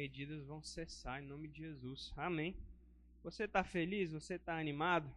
[0.00, 2.10] medidas vão cessar em nome de Jesus.
[2.16, 2.56] Amém.
[3.22, 4.10] Você está feliz?
[4.12, 5.14] Você está animado?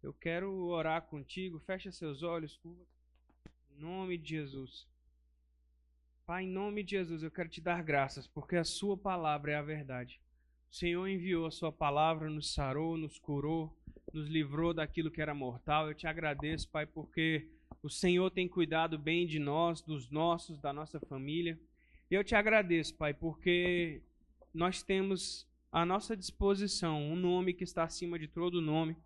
[0.00, 1.58] Eu quero orar contigo.
[1.58, 2.86] Fecha seus olhos, curva.
[3.72, 4.86] Em nome de Jesus.
[6.24, 9.56] Pai, em nome de Jesus, eu quero te dar graças, porque a Sua palavra é
[9.56, 10.20] a verdade.
[10.70, 13.76] O Senhor enviou a Sua palavra, nos sarou, nos curou,
[14.12, 15.88] nos livrou daquilo que era mortal.
[15.88, 17.50] Eu te agradeço, Pai, porque
[17.82, 21.58] o Senhor tem cuidado bem de nós, dos nossos, da nossa família.
[22.08, 24.00] E eu te agradeço, Pai, porque
[24.54, 28.96] nós temos à nossa disposição um nome que está acima de todo nome.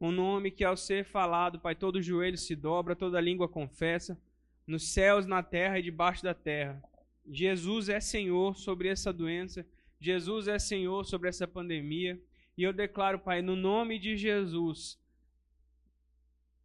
[0.00, 4.18] Um nome que, ao ser falado, Pai, todo joelho se dobra, toda língua confessa,
[4.66, 6.82] nos céus, na terra e debaixo da terra.
[7.30, 9.66] Jesus é Senhor sobre essa doença.
[10.00, 12.18] Jesus é Senhor sobre essa pandemia.
[12.56, 14.98] E eu declaro, Pai, no nome de Jesus,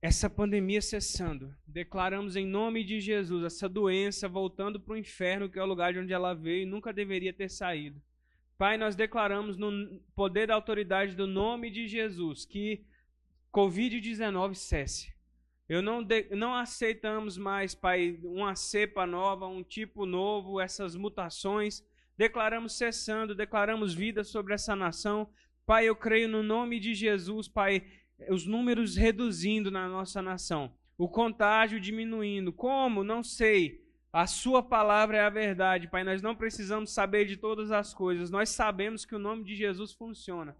[0.01, 1.53] essa pandemia cessando.
[1.67, 5.93] Declaramos em nome de Jesus essa doença voltando para o inferno, que é o lugar
[5.93, 8.01] de onde ela veio e nunca deveria ter saído.
[8.57, 12.83] Pai, nós declaramos no poder da autoridade do nome de Jesus que
[13.53, 15.13] Covid-19 cesse.
[15.69, 21.83] Eu não, de, não aceitamos mais, Pai, uma cepa nova, um tipo novo, essas mutações.
[22.17, 25.29] Declaramos cessando, declaramos vida sobre essa nação.
[25.65, 27.85] Pai, eu creio no nome de Jesus, Pai,
[28.29, 32.53] os números reduzindo na nossa nação, o contágio diminuindo.
[32.53, 33.03] Como?
[33.03, 33.81] Não sei.
[34.13, 36.03] A sua palavra é a verdade, Pai.
[36.03, 38.29] Nós não precisamos saber de todas as coisas.
[38.29, 40.55] Nós sabemos que o nome de Jesus funciona.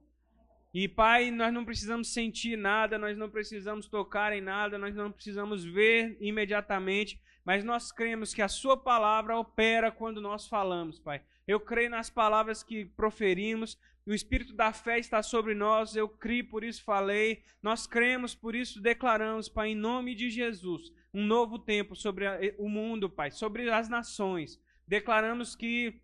[0.74, 5.12] E, Pai, nós não precisamos sentir nada, nós não precisamos tocar em nada, nós não
[5.12, 11.22] precisamos ver imediatamente, mas nós cremos que a Sua palavra opera quando nós falamos, Pai.
[11.46, 16.42] Eu creio nas palavras que proferimos, o Espírito da fé está sobre nós, eu criei,
[16.42, 17.44] por isso falei.
[17.62, 22.26] Nós cremos, por isso declaramos, Pai, em nome de Jesus, um novo tempo sobre
[22.58, 24.60] o mundo, Pai, sobre as nações.
[24.88, 26.02] Declaramos que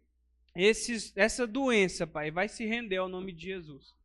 [0.55, 3.95] esses, essa doença, Pai, vai se render ao nome de Jesus.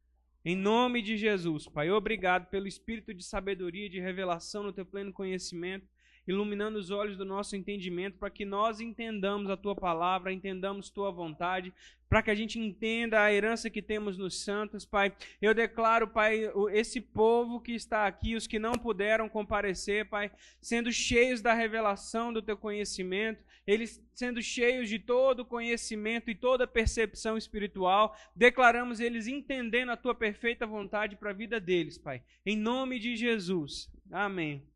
[0.44, 5.12] Em nome de Jesus, Pai, obrigado pelo espírito de sabedoria de revelação no teu pleno
[5.12, 5.86] conhecimento
[6.27, 11.10] iluminando os olhos do nosso entendimento, para que nós entendamos a tua palavra, entendamos tua
[11.10, 11.72] vontade,
[12.08, 15.14] para que a gente entenda a herança que temos nos santos, Pai.
[15.40, 20.30] Eu declaro, Pai, esse povo que está aqui, os que não puderam comparecer, Pai,
[20.61, 26.66] sendo cheios da revelação do teu conhecimento, eles sendo cheios de todo conhecimento e toda
[26.66, 32.22] percepção espiritual, declaramos eles entendendo a tua perfeita vontade para a vida deles, Pai.
[32.44, 33.90] Em nome de Jesus.
[34.11, 34.71] Amém.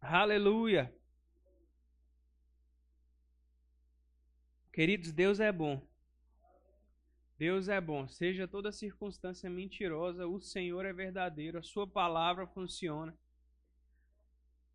[0.00, 0.94] Aleluia.
[4.72, 5.80] Queridos, Deus é bom.
[7.38, 8.06] Deus é bom.
[8.08, 13.16] Seja toda circunstância mentirosa, o Senhor é verdadeiro, a sua palavra funciona.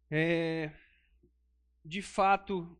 [0.09, 0.71] É,
[1.83, 2.77] de fato,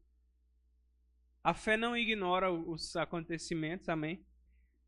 [1.44, 4.26] a fé não ignora os acontecimentos, amém?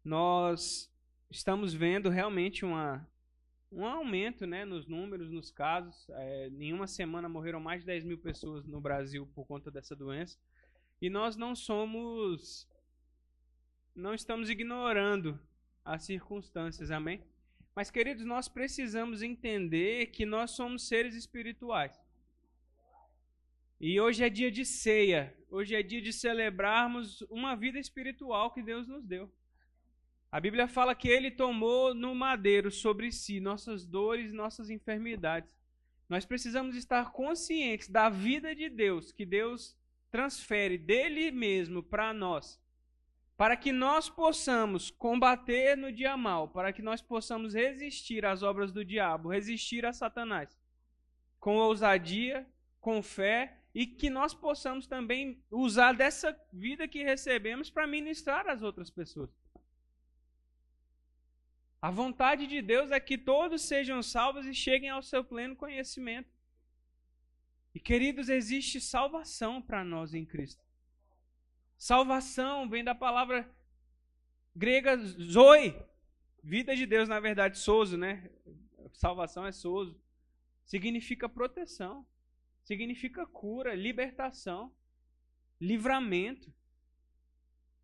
[0.04, 0.92] Nós
[1.30, 3.08] estamos vendo realmente uma
[3.76, 6.08] um aumento né, nos números, nos casos.
[6.10, 9.96] É, em uma semana morreram mais de 10 mil pessoas no Brasil por conta dessa
[9.96, 10.38] doença.
[11.02, 12.68] E nós não somos.
[13.96, 15.40] Não estamos ignorando
[15.84, 17.24] as circunstâncias, amém?
[17.76, 22.00] Mas, queridos, nós precisamos entender que nós somos seres espirituais.
[23.80, 25.36] E hoje é dia de ceia.
[25.50, 29.32] Hoje é dia de celebrarmos uma vida espiritual que Deus nos deu.
[30.34, 35.56] A Bíblia fala que ele tomou no madeiro sobre si nossas dores nossas enfermidades.
[36.10, 39.78] Nós precisamos estar conscientes da vida de Deus, que Deus
[40.10, 42.60] transfere dele mesmo para nós,
[43.38, 48.72] para que nós possamos combater no dia mal, para que nós possamos resistir às obras
[48.72, 50.58] do diabo, resistir a Satanás,
[51.40, 52.44] com ousadia,
[52.82, 58.64] com fé e que nós possamos também usar dessa vida que recebemos para ministrar às
[58.64, 59.43] outras pessoas.
[61.84, 66.32] A vontade de Deus é que todos sejam salvos e cheguem ao seu pleno conhecimento.
[67.76, 70.64] E queridos, existe salvação para nós em Cristo.
[71.78, 73.54] Salvação vem da palavra
[74.56, 75.76] grega zoe,
[76.42, 78.32] vida de Deus, na verdade, sozo, né?
[78.94, 80.00] Salvação é sozo.
[80.64, 82.08] Significa proteção,
[82.64, 84.74] significa cura, libertação,
[85.60, 86.50] livramento.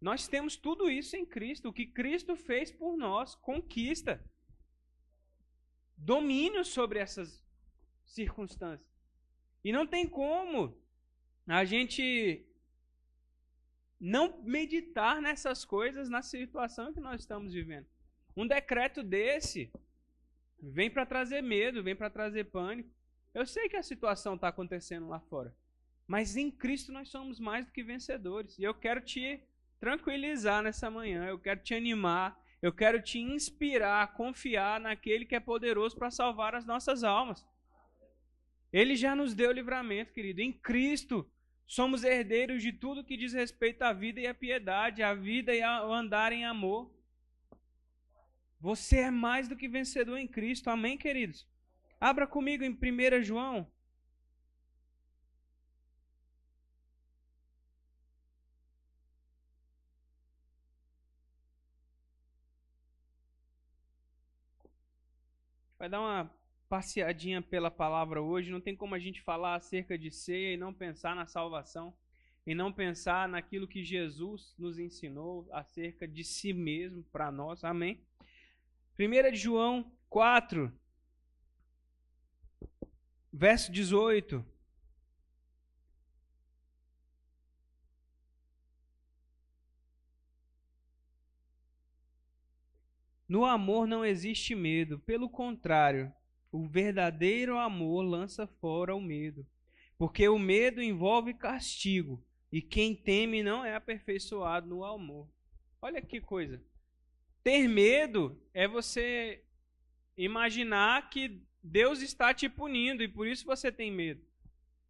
[0.01, 1.69] Nós temos tudo isso em Cristo.
[1.69, 4.23] O que Cristo fez por nós, conquista.
[5.97, 7.43] Domínio sobre essas
[8.05, 8.87] circunstâncias.
[9.63, 10.77] E não tem como
[11.45, 12.45] a gente
[13.99, 17.87] não meditar nessas coisas na situação que nós estamos vivendo.
[18.35, 19.71] Um decreto desse
[20.61, 22.89] vem para trazer medo, vem para trazer pânico.
[23.33, 25.53] Eu sei que a situação está acontecendo lá fora,
[26.07, 28.57] mas em Cristo nós somos mais do que vencedores.
[28.57, 29.43] E eu quero te
[29.79, 35.35] tranquilizar nessa manhã, eu quero te animar, eu quero te inspirar a confiar naquele que
[35.35, 37.45] é poderoso para salvar as nossas almas.
[38.71, 40.41] Ele já nos deu livramento, querido.
[40.41, 41.29] Em Cristo
[41.65, 45.61] somos herdeiros de tudo que diz respeito à vida e à piedade, à vida e
[45.61, 46.91] ao andar em amor.
[48.59, 50.69] Você é mais do que vencedor em Cristo.
[50.69, 51.47] Amém, queridos?
[51.99, 53.71] Abra comigo em 1 João
[65.79, 66.29] vai dar uma
[66.67, 68.51] passeadinha pela palavra hoje.
[68.51, 71.95] Não tem como a gente falar acerca de ceia e não pensar na salvação,
[72.45, 77.63] e não pensar naquilo que Jesus nos ensinou acerca de si mesmo para nós.
[77.63, 78.03] Amém?
[78.99, 80.71] 1 de João 4,
[83.31, 84.45] verso 18.
[93.29, 96.11] No amor não existe medo, pelo contrário,
[96.51, 99.45] o verdadeiro amor lança fora o medo,
[99.99, 105.29] porque o medo envolve castigo, e quem teme não é aperfeiçoado no amor.
[105.79, 106.59] Olha que coisa.
[107.43, 109.43] Ter medo é você
[110.17, 114.25] imaginar que Deus está te punindo e por isso você tem medo.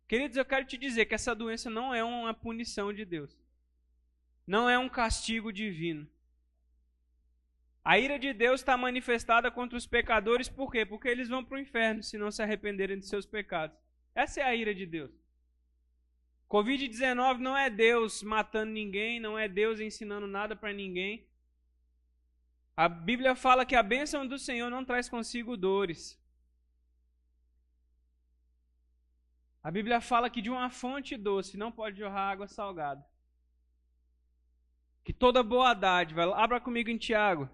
[0.08, 3.38] Queridos, eu quero te dizer que essa doença não é uma punição de Deus.
[4.48, 6.08] Não é um castigo divino.
[7.84, 10.86] A ira de Deus está manifestada contra os pecadores, por quê?
[10.86, 13.78] Porque eles vão para o inferno se não se arrependerem de seus pecados.
[14.14, 15.12] Essa é a ira de Deus.
[16.50, 21.28] Covid-19 não é Deus matando ninguém, não é Deus ensinando nada para ninguém.
[22.76, 26.20] A Bíblia fala que a bênção do Senhor não traz consigo dores.
[29.62, 33.06] A Bíblia fala que de uma fonte doce não pode jorrar água salgada.
[35.04, 37.50] Que toda boa dádiva, abra comigo em Tiago.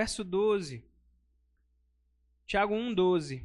[0.00, 0.82] Verso 12.
[2.46, 3.44] Tiago 1, 12.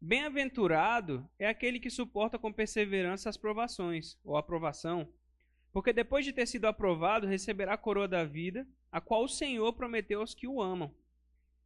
[0.00, 5.12] Bem-aventurado é aquele que suporta com perseverança as provações, ou aprovação,
[5.72, 9.72] porque depois de ter sido aprovado, receberá a coroa da vida, a qual o Senhor
[9.72, 10.94] prometeu aos que o amam.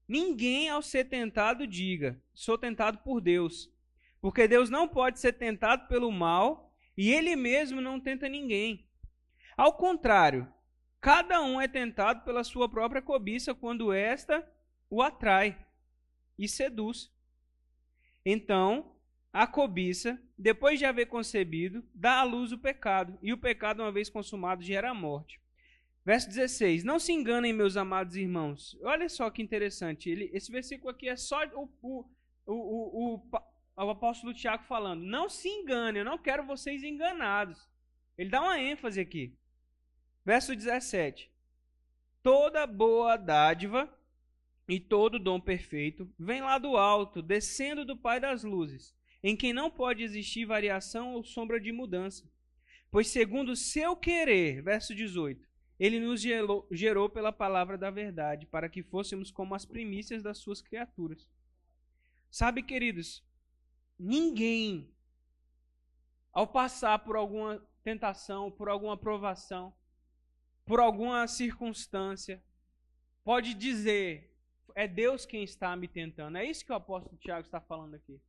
[0.09, 3.71] Ninguém, ao ser tentado, diga: sou tentado por Deus,
[4.19, 8.88] porque Deus não pode ser tentado pelo mal e ele mesmo não tenta ninguém.
[9.55, 10.50] Ao contrário,
[11.02, 14.49] Cada um é tentado pela sua própria cobiça quando esta
[14.88, 15.58] o atrai
[16.38, 17.10] e seduz.
[18.25, 18.94] Então,
[19.32, 23.90] a cobiça, depois de haver concebido, dá à luz o pecado, e o pecado, uma
[23.90, 25.40] vez consumado, gera a morte.
[26.04, 28.78] Verso 16: Não se enganem, meus amados irmãos.
[28.81, 30.08] Olha só que interessante.
[30.08, 32.04] Ele, esse versículo aqui é só o, o,
[32.46, 33.22] o, o,
[33.76, 35.02] o apóstolo Tiago falando.
[35.02, 37.69] Não se enganem, eu não quero vocês enganados.
[38.16, 39.37] Ele dá uma ênfase aqui.
[40.25, 41.31] Verso 17:
[42.23, 43.93] Toda boa dádiva
[44.69, 49.53] e todo dom perfeito vem lá do alto, descendo do Pai das luzes, em quem
[49.53, 52.31] não pode existir variação ou sombra de mudança.
[52.91, 55.49] Pois, segundo o seu querer, verso 18,
[55.81, 60.38] ele nos gerou, gerou pela palavra da verdade, para que fôssemos como as primícias das
[60.38, 61.29] suas criaturas.
[62.31, 63.25] Sabe, queridos,
[63.99, 64.88] ninguém,
[66.33, 69.75] ao passar por alguma tentação, por alguma provação,
[70.64, 72.42] por alguma circunstância,
[73.25, 74.33] pode dizer:
[74.75, 76.38] é Deus quem está me tentando.
[76.38, 78.21] É isso que o apóstolo Tiago está falando aqui.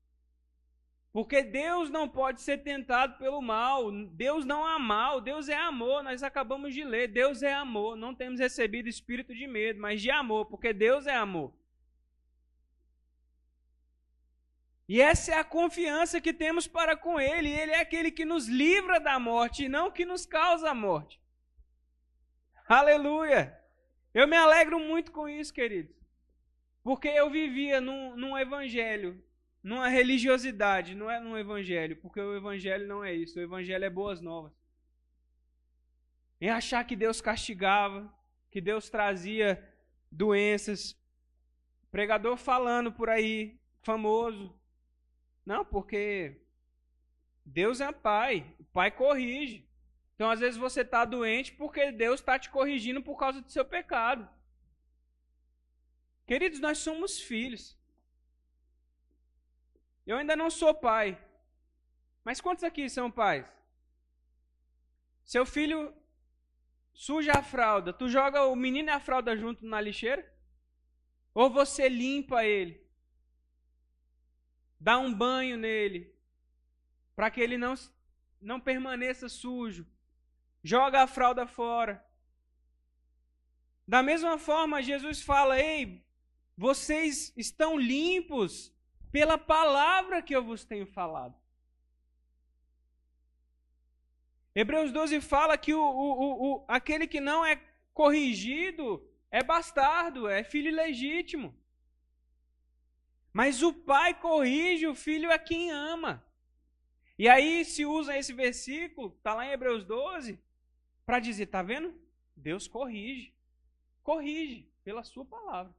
[1.11, 3.91] Porque Deus não pode ser tentado pelo mal.
[4.07, 6.03] Deus não há mal, Deus é amor.
[6.03, 7.07] Nós acabamos de ler.
[7.07, 7.95] Deus é amor.
[7.95, 11.53] Não temos recebido espírito de medo, mas de amor, porque Deus é amor.
[14.89, 17.49] E essa é a confiança que temos para com Ele.
[17.49, 21.21] Ele é aquele que nos livra da morte e não que nos causa a morte.
[22.67, 23.59] Aleluia!
[24.13, 25.95] Eu me alegro muito com isso, queridos.
[26.83, 29.23] Porque eu vivia num, num evangelho,
[29.61, 33.39] numa religiosidade, não é num evangelho, porque o evangelho não é isso.
[33.39, 34.51] O evangelho é boas novas.
[36.39, 38.13] Em achar que Deus castigava,
[38.51, 39.63] que Deus trazia
[40.11, 40.95] doenças.
[41.89, 44.53] Pregador falando por aí, famoso.
[45.45, 46.41] Não, porque
[47.45, 49.67] Deus é pai, o pai corrige.
[50.15, 53.65] Então, às vezes, você está doente porque Deus está te corrigindo por causa do seu
[53.65, 54.29] pecado.
[56.25, 57.77] Queridos, nós somos filhos.
[60.05, 61.21] Eu ainda não sou pai.
[62.23, 63.45] Mas quantos aqui são pais?
[65.25, 65.93] Seu filho
[66.93, 70.31] suja a fralda, tu joga o menino e a fralda junto na lixeira?
[71.33, 72.81] Ou você limpa ele?
[74.79, 76.13] Dá um banho nele,
[77.15, 77.73] para que ele não,
[78.41, 79.87] não permaneça sujo.
[80.63, 82.03] Joga a fralda fora.
[83.87, 86.03] Da mesma forma, Jesus fala: Ei,
[86.57, 88.73] vocês estão limpos
[89.11, 91.35] pela palavra que eu vos tenho falado.
[94.55, 97.55] Hebreus 12 fala que o, o, o, aquele que não é
[97.93, 101.57] corrigido é bastardo, é filho ilegítimo.
[103.33, 106.23] Mas o pai corrige, o filho é quem ama.
[107.17, 110.39] E aí se usa esse versículo, está lá em Hebreus 12,
[111.05, 111.93] para dizer, tá vendo?
[112.35, 113.33] Deus corrige.
[114.01, 115.73] Corrige pela sua palavra.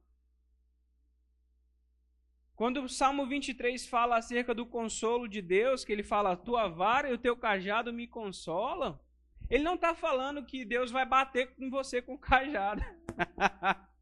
[2.55, 6.69] Quando o Salmo 23 fala acerca do consolo de Deus, que ele fala, a tua
[6.69, 8.97] vara e o teu cajado me consolam,
[9.49, 12.81] ele não está falando que Deus vai bater com você com o cajado.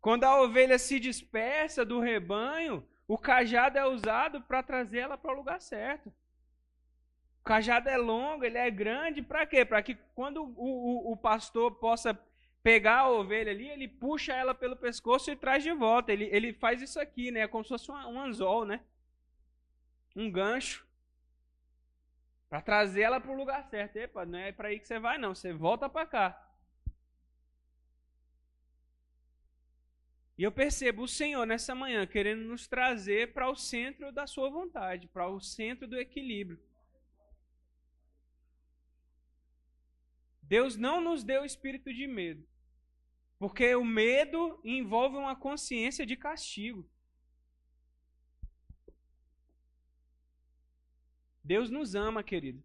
[0.00, 5.32] Quando a ovelha se dispersa do rebanho, o cajado é usado para trazer ela para
[5.32, 6.12] o lugar certo.
[7.48, 9.64] Cajado é longo, ele é grande, para quê?
[9.64, 12.12] Para que quando o, o, o pastor possa
[12.62, 16.12] pegar a ovelha ali, ele puxa ela pelo pescoço e traz de volta.
[16.12, 17.40] Ele, ele faz isso aqui, né?
[17.40, 18.82] É como se fosse um, um anzol, né?
[20.14, 20.86] Um gancho.
[22.50, 23.96] Para trazer ela para o lugar certo.
[23.96, 25.34] Epa, não é para aí que você vai, não.
[25.34, 26.52] Você volta para cá.
[30.36, 34.50] E eu percebo o Senhor nessa manhã querendo nos trazer para o centro da sua
[34.50, 36.67] vontade, para o centro do equilíbrio.
[40.48, 42.42] Deus não nos deu espírito de medo,
[43.38, 46.88] porque o medo envolve uma consciência de castigo.
[51.44, 52.64] Deus nos ama, querido.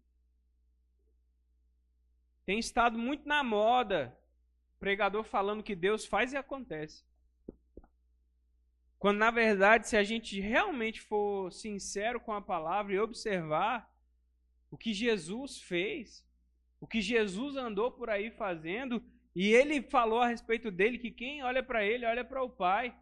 [2.46, 4.18] Tem estado muito na moda
[4.78, 7.04] pregador falando que Deus faz e acontece.
[8.98, 13.94] Quando na verdade, se a gente realmente for sincero com a palavra e observar
[14.70, 16.26] o que Jesus fez,
[16.84, 19.02] o que Jesus andou por aí fazendo,
[19.34, 22.94] e ele falou a respeito dele que quem olha para ele, olha para o Pai.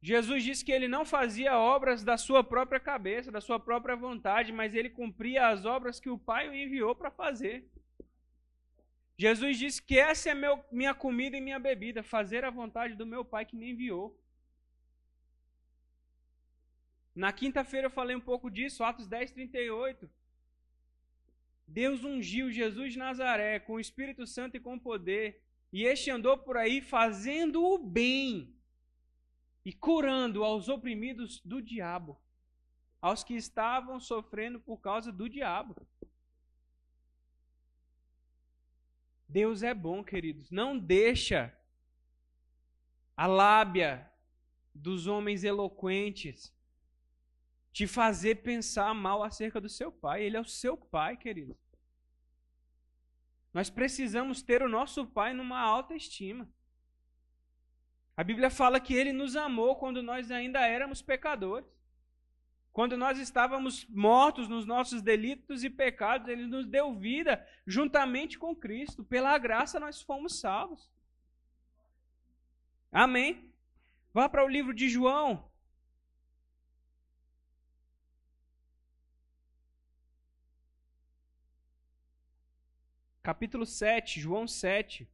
[0.00, 4.52] Jesus disse que ele não fazia obras da sua própria cabeça, da sua própria vontade,
[4.52, 7.70] mas ele cumpria as obras que o Pai o enviou para fazer.
[9.18, 13.04] Jesus disse que essa é meu, minha comida e minha bebida, fazer a vontade do
[13.04, 14.18] meu Pai que me enviou.
[17.14, 20.08] Na quinta-feira eu falei um pouco disso, Atos 10, 38.
[21.66, 25.42] Deus ungiu Jesus de Nazaré com o Espírito Santo e com poder,
[25.72, 28.54] e este andou por aí fazendo o bem
[29.64, 32.16] e curando aos oprimidos do diabo,
[33.02, 35.76] aos que estavam sofrendo por causa do diabo.
[39.28, 40.50] Deus é bom, queridos.
[40.50, 41.52] Não deixa
[43.16, 44.10] a lábia
[44.72, 46.55] dos homens eloquentes
[47.76, 50.22] te fazer pensar mal acerca do seu pai.
[50.22, 51.54] Ele é o seu pai, querido.
[53.52, 56.48] Nós precisamos ter o nosso pai numa alta estima.
[58.16, 61.68] A Bíblia fala que ele nos amou quando nós ainda éramos pecadores.
[62.72, 68.56] Quando nós estávamos mortos nos nossos delitos e pecados, ele nos deu vida juntamente com
[68.56, 69.04] Cristo.
[69.04, 70.90] Pela graça nós fomos salvos.
[72.90, 73.52] Amém.
[74.14, 75.54] Vá para o livro de João.
[83.26, 85.08] Capítulo 7, João 7.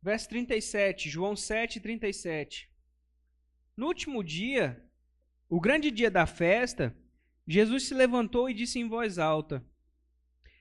[0.00, 2.70] Verso 37, João 7, 37.
[3.76, 4.80] No último dia,
[5.48, 6.96] o grande dia da festa,
[7.46, 9.64] Jesus se levantou e disse em voz alta: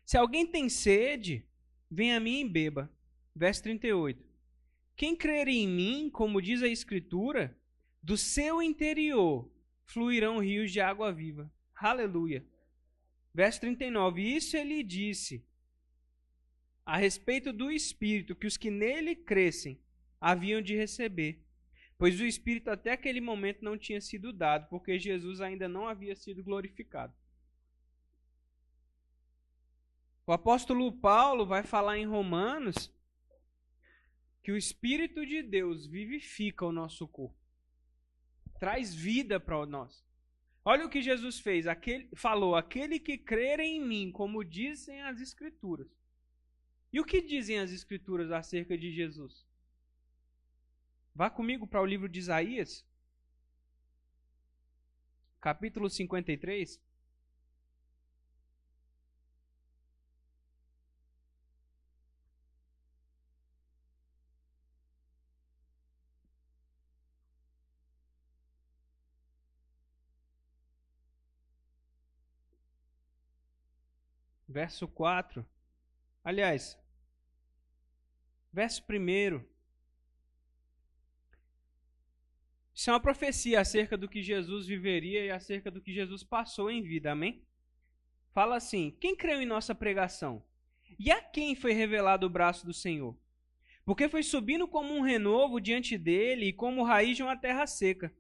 [0.06, 1.46] Se alguém tem sede,
[1.90, 2.92] venha a mim e beba.
[3.36, 4.24] Verso 38.
[4.96, 7.58] Quem crer em mim, como diz a Escritura,
[8.02, 9.52] do seu interior
[9.86, 11.52] fluirão rios de água viva.
[11.76, 12.46] Aleluia.
[13.34, 14.22] Verso 39.
[14.22, 15.46] Isso ele disse
[16.86, 19.80] a respeito do Espírito que os que nele crescem
[20.22, 21.45] haviam de receber.
[21.98, 26.16] Pois o Espírito até aquele momento não tinha sido dado, porque Jesus ainda não havia
[26.16, 27.14] sido glorificado.
[30.28, 32.92] O apóstolo Paulo vai falar em Romanos
[34.42, 37.38] que o Espírito de Deus vivifica o nosso corpo.
[38.60, 40.04] traz vida para nós.
[40.64, 45.22] Olha o que Jesus fez, aquele, falou, aquele que crer em mim, como dizem as
[45.22, 45.88] escrituras.
[46.92, 49.46] E o que dizem as escrituras acerca de Jesus?
[51.16, 52.86] Vá comigo para o livro de Isaías,
[55.40, 56.80] capítulo 53.
[74.56, 75.46] verso 4.
[76.24, 76.80] Aliás,
[78.54, 79.55] verso 1.
[82.76, 86.70] Isso é uma profecia acerca do que Jesus viveria e acerca do que Jesus passou
[86.70, 87.42] em vida, amém?
[88.34, 90.44] Fala assim: Quem creu em nossa pregação?
[91.00, 93.18] E a quem foi revelado o braço do Senhor?
[93.86, 98.14] Porque foi subindo como um renovo diante dele e como raiz de uma terra seca.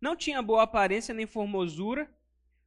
[0.00, 2.12] Não tinha boa aparência nem formosura,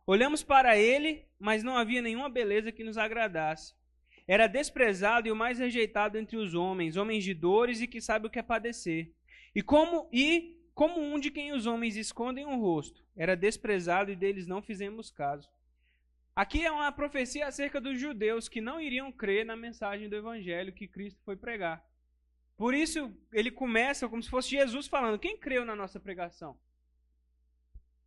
[0.06, 3.74] Olhamos para ele, mas não havia nenhuma beleza que nos agradasse.
[4.28, 8.28] Era desprezado e o mais rejeitado entre os homens, homens de dores e que sabe
[8.28, 9.14] o que é padecer.
[9.54, 14.16] E como e como um de quem os homens escondem o rosto, era desprezado e
[14.16, 15.50] deles não fizemos caso.
[16.36, 20.74] Aqui é uma profecia acerca dos judeus que não iriam crer na mensagem do evangelho
[20.74, 21.86] que Cristo foi pregar.
[22.56, 26.58] Por isso ele começa como se fosse Jesus falando: quem creu na nossa pregação?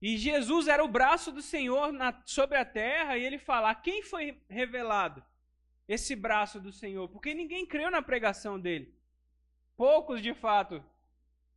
[0.00, 4.02] E Jesus era o braço do Senhor na, sobre a terra, e ele fala: quem
[4.02, 5.24] foi revelado
[5.88, 7.08] esse braço do Senhor?
[7.08, 8.94] Porque ninguém creu na pregação dele.
[9.76, 10.84] Poucos, de fato,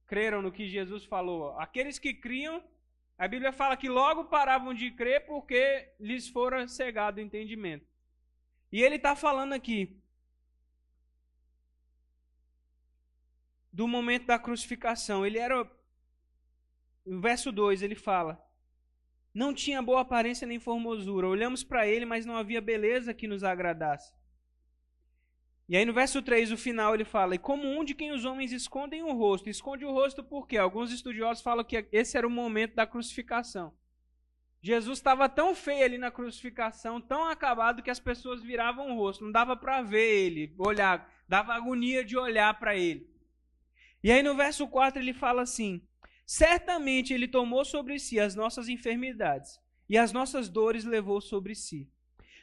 [0.08, 1.58] creram no que Jesus falou.
[1.60, 2.64] Aqueles que criam,
[3.18, 7.86] a Bíblia fala que logo paravam de crer porque lhes fora cegado o entendimento.
[8.72, 10.02] E ele está falando aqui
[13.72, 15.26] do momento da crucificação.
[15.26, 15.70] Ele era
[17.06, 18.44] no verso 2 ele fala:
[19.34, 21.28] Não tinha boa aparência nem formosura.
[21.28, 24.14] Olhamos para ele, mas não havia beleza que nos agradasse.
[25.70, 28.24] E aí no verso 3, o final, ele fala: E como um de quem os
[28.24, 29.50] homens escondem o rosto.
[29.50, 33.74] Esconde o rosto porque alguns estudiosos falam que esse era o momento da crucificação.
[34.62, 39.24] Jesus estava tão feio ali na crucificação, tão acabado, que as pessoas viravam o rosto.
[39.24, 41.14] Não dava para ver ele, olhar.
[41.28, 43.10] Dava agonia de olhar para ele.
[44.04, 45.82] E aí no verso 4 ele fala assim:
[46.26, 51.90] Certamente ele tomou sobre si as nossas enfermidades e as nossas dores levou sobre si.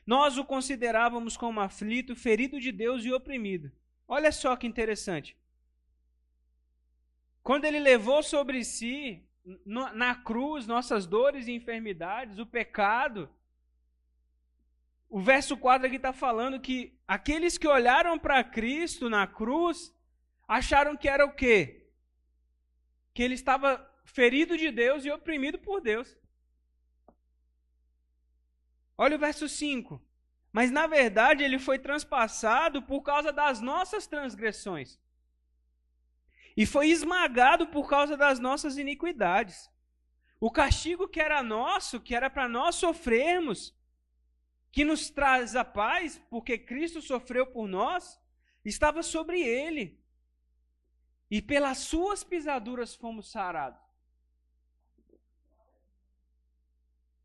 [0.06, 3.72] Nós o considerávamos como aflito, ferido de Deus e oprimido.
[4.06, 5.36] Olha só que interessante.
[7.42, 9.22] Quando ele levou sobre si,
[9.64, 13.30] na cruz, nossas dores e enfermidades, o pecado,
[15.08, 19.94] o verso 4 aqui está falando que aqueles que olharam para Cristo na cruz
[20.48, 21.84] acharam que era o quê?
[23.14, 26.18] que ele estava ferido de Deus e oprimido por Deus.
[28.96, 30.00] Olha o verso 5.
[30.52, 35.00] Mas na verdade ele foi transpassado por causa das nossas transgressões.
[36.56, 39.68] E foi esmagado por causa das nossas iniquidades.
[40.38, 43.74] O castigo que era nosso, que era para nós sofrermos,
[44.70, 48.20] que nos traz a paz, porque Cristo sofreu por nós,
[48.64, 50.00] estava sobre ele
[51.30, 53.83] e pelas suas pisaduras fomos sarados.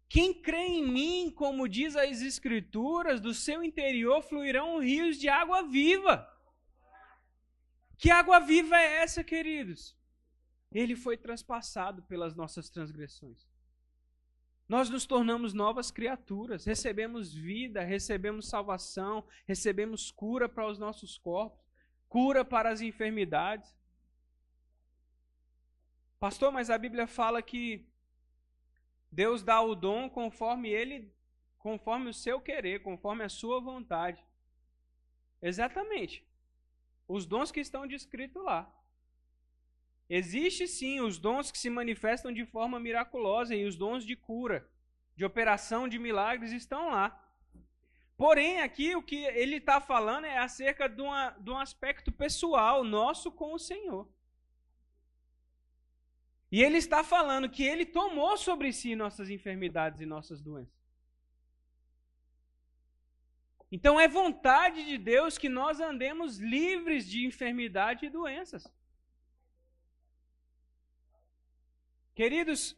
[0.10, 5.62] Quem crê em mim, como diz as Escrituras, do seu interior fluirão rios de água
[5.62, 6.28] viva.
[7.96, 9.96] Que água viva é essa, queridos?
[10.72, 13.48] Ele foi transpassado pelas nossas transgressões.
[14.68, 21.60] Nós nos tornamos novas criaturas, recebemos vida, recebemos salvação, recebemos cura para os nossos corpos,
[22.08, 23.76] cura para as enfermidades.
[26.20, 27.88] Pastor, mas a Bíblia fala que
[29.12, 31.12] Deus dá o dom conforme ele,
[31.58, 34.24] conforme o seu querer, conforme a sua vontade.
[35.42, 36.26] Exatamente.
[37.08, 38.72] Os dons que estão descritos lá.
[40.10, 44.68] Existe sim os dons que se manifestam de forma miraculosa e os dons de cura,
[45.16, 47.26] de operação de milagres estão lá.
[48.18, 52.84] Porém, aqui o que ele está falando é acerca de, uma, de um aspecto pessoal
[52.84, 54.10] nosso com o Senhor.
[56.52, 60.80] E ele está falando que ele tomou sobre si nossas enfermidades e nossas doenças.
[63.72, 68.68] Então é vontade de Deus que nós andemos livres de enfermidade e doenças.
[72.16, 72.76] Queridos,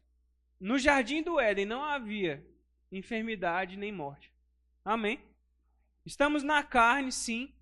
[0.59, 2.45] no jardim do Éden não havia
[2.91, 4.31] enfermidade nem morte.
[4.83, 5.23] Amém?
[6.05, 7.53] Estamos na carne, sim.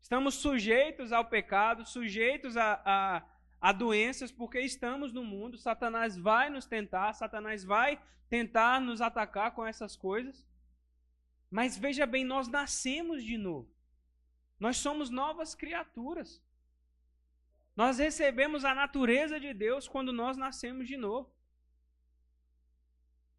[0.00, 3.29] Estamos sujeitos ao pecado, sujeitos a, a
[3.60, 9.52] a doenças, porque estamos no mundo, Satanás vai nos tentar, Satanás vai tentar nos atacar
[9.52, 10.46] com essas coisas.
[11.50, 13.68] Mas veja bem, nós nascemos de novo.
[14.58, 16.42] Nós somos novas criaturas.
[17.76, 21.30] Nós recebemos a natureza de Deus quando nós nascemos de novo.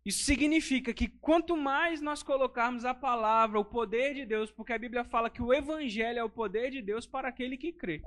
[0.04, 4.80] Isso significa que quanto mais nós colocarmos a palavra, o poder de Deus, porque a
[4.80, 8.02] Bíblia fala que o evangelho é o poder de Deus para aquele que crê.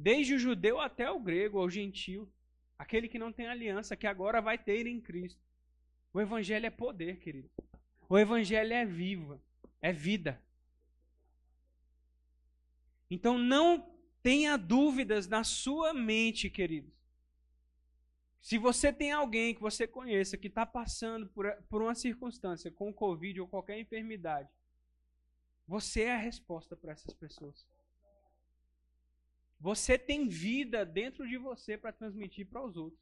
[0.00, 2.26] Desde o judeu até o grego, ao gentil,
[2.78, 5.38] aquele que não tem aliança, que agora vai ter em Cristo.
[6.10, 7.50] O evangelho é poder, querido.
[8.08, 9.38] O evangelho é viva,
[9.82, 10.42] é vida.
[13.10, 16.94] Então não tenha dúvidas na sua mente, queridos.
[18.40, 22.90] Se você tem alguém que você conheça que está passando por, por uma circunstância com
[22.90, 24.48] Covid ou qualquer enfermidade,
[25.66, 27.68] você é a resposta para essas pessoas.
[29.60, 33.00] Você tem vida dentro de você para transmitir para os outros.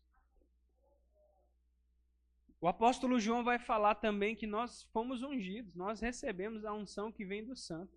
[2.60, 7.24] O apóstolo João vai falar também que nós fomos ungidos, nós recebemos a unção que
[7.24, 7.96] vem do santo.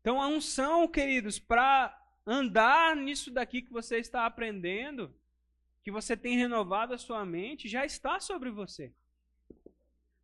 [0.00, 5.14] Então a unção, queridos, para andar nisso daqui que você está aprendendo,
[5.84, 8.92] que você tem renovado a sua mente, já está sobre você.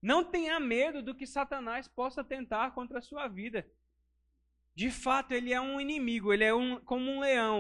[0.03, 3.65] Não tenha medo do que Satanás possa tentar contra a sua vida.
[4.81, 7.57] De fato, ele é um inimigo, ele é um, como um leão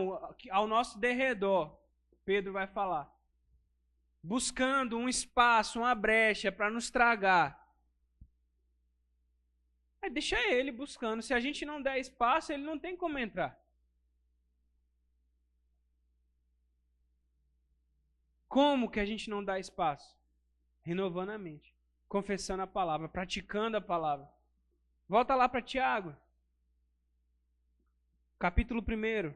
[0.51, 1.77] ao nosso derredor,
[2.25, 3.05] Pedro vai falar
[4.23, 7.67] buscando um espaço, uma brecha para nos tragar.
[10.03, 11.23] É, deixa ele buscando.
[11.23, 13.59] Se a gente não der espaço, ele não tem como entrar.
[18.47, 20.17] Como que a gente não dá espaço?
[20.83, 21.75] Renovando a mente,
[22.09, 24.29] confessando a palavra, praticando a palavra.
[25.09, 26.15] Volta lá para Tiago,
[28.39, 29.35] capítulo 1.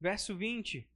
[0.00, 0.86] Verso 20.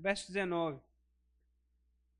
[0.00, 0.80] Verso 19.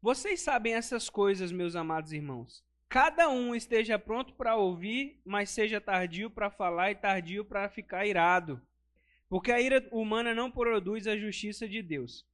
[0.02, 2.62] Vocês sabem essas coisas, meus amados irmãos.
[2.88, 8.06] Cada um esteja pronto para ouvir, mas seja tardio para falar e tardio para ficar
[8.06, 8.60] irado.
[9.28, 12.26] Porque a ira humana não produz a justiça de Deus.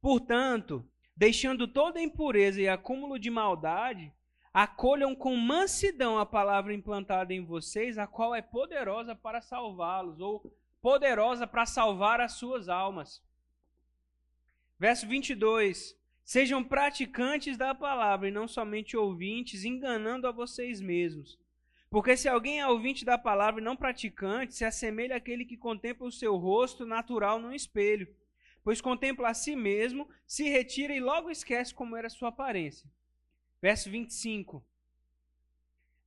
[0.00, 0.84] Portanto,
[1.16, 4.12] deixando toda impureza e acúmulo de maldade,
[4.52, 10.52] acolham com mansidão a palavra implantada em vocês, a qual é poderosa para salvá-los, ou
[10.80, 13.22] poderosa para salvar as suas almas.
[14.82, 15.96] Verso 22.
[16.24, 21.38] Sejam praticantes da palavra e não somente ouvintes, enganando a vocês mesmos.
[21.88, 26.08] Porque se alguém é ouvinte da palavra e não praticante, se assemelha àquele que contempla
[26.08, 28.12] o seu rosto natural no espelho,
[28.64, 32.90] pois contempla a si mesmo, se retira e logo esquece como era sua aparência.
[33.60, 34.66] Verso 25.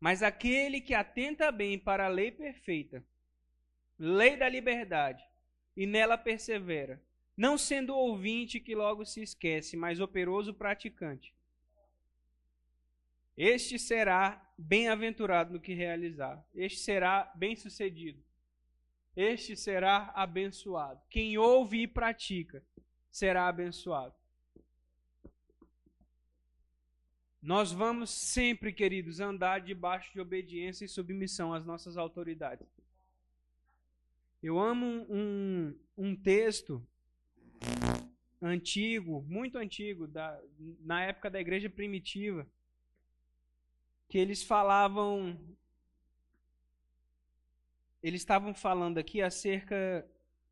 [0.01, 3.01] Mas aquele que atenta bem para a lei perfeita,
[3.97, 5.23] lei da liberdade,
[5.77, 7.01] e nela persevera,
[7.35, 11.33] não sendo ouvinte que logo se esquece, mas operoso praticante.
[13.37, 16.43] Este será bem-aventurado no que realizar.
[16.55, 18.23] Este será bem-sucedido.
[19.15, 21.01] Este será abençoado.
[21.09, 22.63] Quem ouve e pratica
[23.11, 24.13] será abençoado.
[27.41, 32.67] Nós vamos sempre, queridos, andar debaixo de obediência e submissão às nossas autoridades.
[34.41, 36.85] Eu amo um, um texto
[38.41, 40.39] antigo, muito antigo, da,
[40.81, 42.47] na época da igreja primitiva,
[44.07, 45.37] que eles falavam.
[48.01, 50.07] Eles estavam falando aqui acerca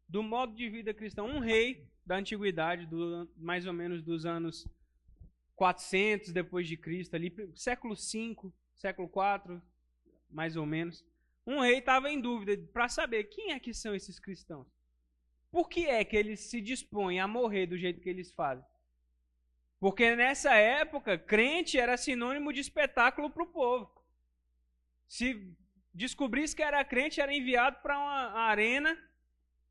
[0.08, 1.28] do modo de vida cristão.
[1.28, 4.68] Um rei da antiguidade, do, mais ou menos dos anos
[5.56, 9.62] 400 depois de Cristo, ali, século 5, século 4,
[10.30, 11.06] mais ou menos.
[11.46, 14.68] Um rei estava em dúvida para saber quem é que são esses cristãos.
[15.54, 18.66] Por que é que eles se dispõem a morrer do jeito que eles fazem?
[19.80, 24.04] Porque nessa época, crente era sinônimo de espetáculo para o povo.
[25.08, 25.56] Se
[25.94, 28.98] descobrisse que era crente, era enviado para uma arena,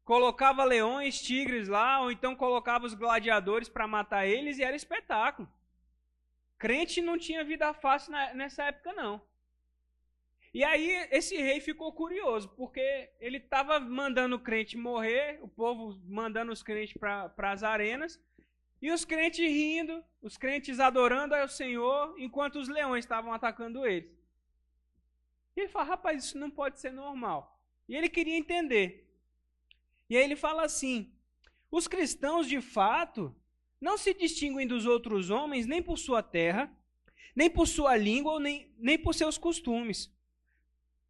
[0.04, 5.52] colocava leões, tigres lá, ou então colocava os gladiadores para matar eles e era espetáculo.
[6.60, 9.20] Crente não tinha vida fácil nessa época, não.
[10.54, 15.98] E aí esse rei ficou curioso, porque ele estava mandando o crente morrer, o povo
[16.06, 18.20] mandando os crentes para as arenas,
[18.82, 24.10] E os crentes rindo, os crentes adorando ao Senhor, enquanto os leões estavam atacando eles.
[25.56, 27.60] E ele fala: rapaz, isso não pode ser normal.
[27.88, 29.08] E ele queria entender.
[30.10, 31.14] E aí ele fala assim:
[31.70, 33.32] os cristãos, de fato,
[33.80, 36.68] não se distinguem dos outros homens nem por sua terra,
[37.36, 40.12] nem por sua língua, nem, nem por seus costumes.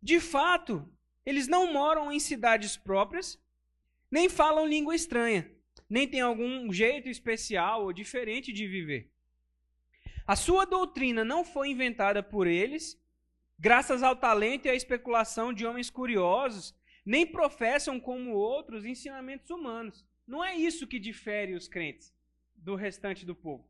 [0.02, 0.86] De fato,
[1.24, 3.40] eles não moram em cidades próprias,
[4.10, 5.48] nem falam língua estranha,
[5.88, 9.10] nem têm algum jeito especial ou diferente de viver.
[10.26, 13.00] A sua doutrina não foi inventada por eles,
[13.58, 20.04] graças ao talento e à especulação de homens curiosos, nem professam como outros ensinamentos humanos.
[20.26, 22.12] Não é isso que difere os crentes
[22.56, 23.68] do restante do povo.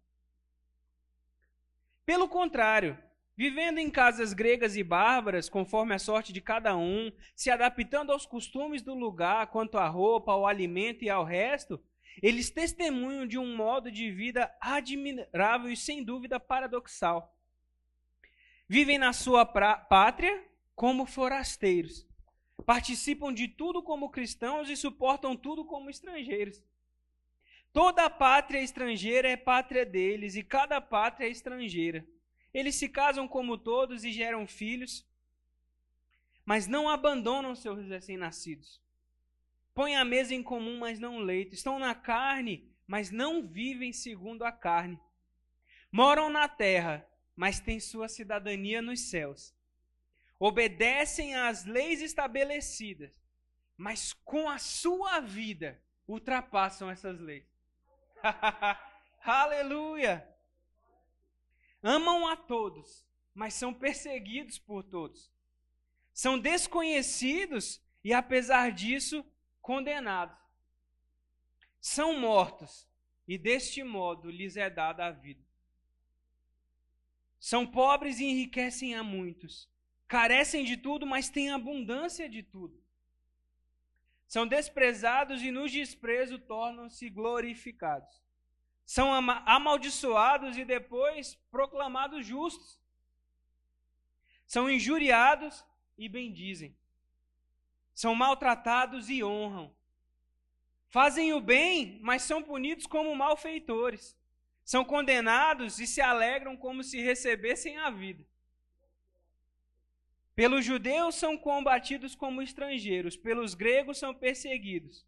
[2.05, 2.99] Pelo contrário,
[3.37, 8.27] vivendo em casas gregas e bárbaras, conforme a sorte de cada um, se adaptando aos
[8.27, 11.83] costumes do lugar, quanto à roupa, ao alimento e ao resto,
[12.23, 17.35] eles testemunham de um modo de vida admirável e sem dúvida paradoxal.
[18.69, 22.07] Vivem na sua pátria como forasteiros.
[22.67, 26.63] Participam de tudo como cristãos e suportam tudo como estrangeiros.
[27.73, 32.07] Toda pátria estrangeira é pátria deles e cada pátria é estrangeira.
[32.53, 35.07] Eles se casam como todos e geram filhos,
[36.45, 38.81] mas não abandonam seus recém-nascidos.
[39.75, 41.55] Põem a mesa em comum, mas não leito.
[41.55, 45.01] Estão na carne, mas não vivem segundo a carne.
[45.91, 49.55] Moram na terra, mas têm sua cidadania nos céus.
[50.39, 53.13] Obedecem às leis estabelecidas,
[53.77, 57.47] mas com a sua vida ultrapassam essas leis.
[59.25, 60.32] Aleluia!
[61.83, 65.31] Amam a todos, mas são perseguidos por todos.
[66.13, 69.25] São desconhecidos e, apesar disso,
[69.61, 70.39] condenados.
[71.81, 72.87] São mortos
[73.27, 75.43] e, deste modo, lhes é dada a vida.
[77.41, 79.69] São pobres e enriquecem a muitos.
[80.07, 82.81] Carecem de tudo, mas têm abundância de tudo.
[84.29, 88.23] São desprezados e no desprezo tornam-se glorificados.
[88.85, 92.79] São amaldiçoados e depois proclamados justos.
[94.47, 95.65] São injuriados
[95.97, 96.77] e bendizem.
[97.95, 99.75] São maltratados e honram.
[100.89, 104.17] Fazem o bem, mas são punidos como malfeitores.
[104.65, 108.25] São condenados e se alegram como se recebessem a vida.
[110.35, 115.07] Pelos judeus são combatidos como estrangeiros, pelos gregos são perseguidos.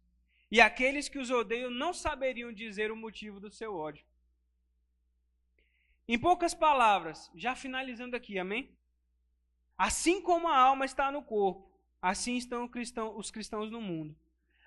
[0.51, 4.05] E aqueles que os odeiam não saberiam dizer o motivo do seu ódio.
[6.07, 8.69] Em poucas palavras, já finalizando aqui, amém?
[9.77, 11.69] Assim como a alma está no corpo,
[12.01, 12.69] assim estão
[13.15, 14.15] os cristãos no mundo.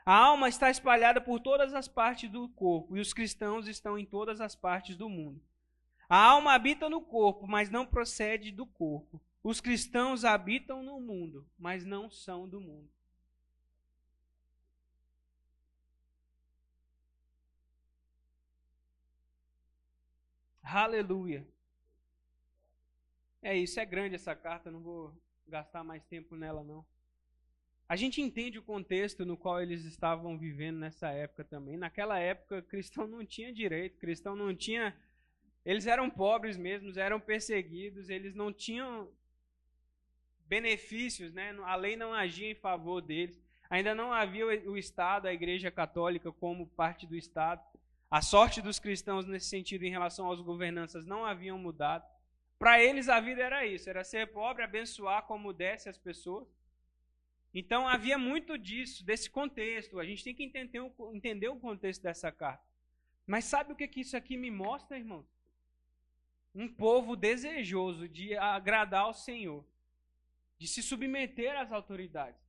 [0.05, 4.05] A alma está espalhada por todas as partes do corpo, e os cristãos estão em
[4.05, 5.41] todas as partes do mundo.
[6.09, 9.21] A alma habita no corpo, mas não procede do corpo.
[9.43, 12.91] Os cristãos habitam no mundo, mas não são do mundo.
[20.71, 21.47] Aleluia.
[23.41, 25.15] É isso, é grande essa carta, não vou
[25.47, 26.85] gastar mais tempo nela não.
[27.89, 31.79] A gente entende o contexto no qual eles estavam vivendo nessa época também.
[31.79, 34.95] Naquela época, cristão não tinha direito, cristão não tinha.
[35.65, 39.11] Eles eram pobres mesmo, eram perseguidos, eles não tinham
[40.47, 41.57] benefícios, né?
[41.63, 43.43] A lei não agia em favor deles.
[43.71, 47.63] Ainda não havia o Estado, a Igreja Católica, como parte do Estado.
[48.11, 52.07] A sorte dos cristãos nesse sentido em relação aos governanças não haviam mudado.
[52.59, 56.49] Para eles a vida era isso, era ser pobre, abençoar como desse as pessoas.
[57.55, 59.99] Então havia muito disso, desse contexto.
[59.99, 60.81] A gente tem que entender,
[61.13, 62.65] entender o contexto dessa carta.
[63.27, 65.25] Mas sabe o que, que isso aqui me mostra, irmão?
[66.55, 69.65] Um povo desejoso de agradar ao Senhor
[70.59, 72.41] de se submeter às autoridades,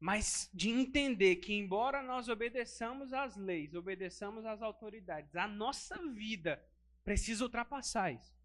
[0.00, 6.62] mas de entender que, embora nós obedeçamos às leis, obedeçamos às autoridades, a nossa vida
[7.02, 8.38] precisa ultrapassar isso.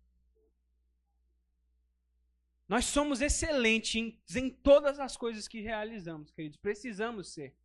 [2.67, 6.57] Nós somos excelentes em, em todas as coisas que realizamos, queridos.
[6.57, 7.55] Precisamos ser.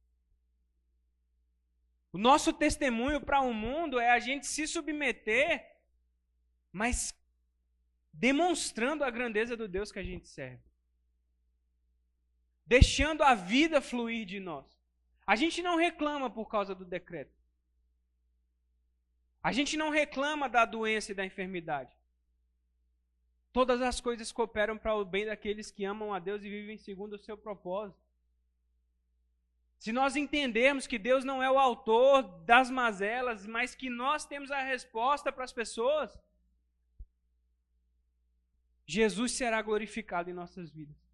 [2.13, 5.77] O nosso testemunho para o mundo é a gente se submeter,
[6.73, 7.15] mas
[8.13, 10.63] demonstrando a grandeza do Deus que a gente serve.
[12.69, 14.67] Deixando a vida fluir de nós.
[15.27, 17.33] A gente não reclama por causa do decreto.
[19.43, 21.97] A gente não reclama da doença e da enfermidade.
[23.55, 27.15] Todas as coisas cooperam para o bem daqueles que amam a Deus e vivem segundo
[27.15, 28.07] o seu propósito.
[29.79, 34.51] se nós entendermos que Deus não é o autor das mazelas, mas que nós temos
[34.51, 36.19] a resposta para as pessoas,
[38.85, 41.08] Jesus será glorificado em nossas vidas.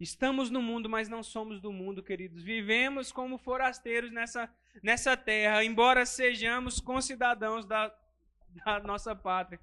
[0.00, 2.42] Estamos no mundo, mas não somos do mundo, queridos.
[2.42, 4.50] Vivemos como forasteiros nessa,
[4.82, 7.94] nessa terra, embora sejamos concidadãos da,
[8.64, 9.60] da nossa pátria.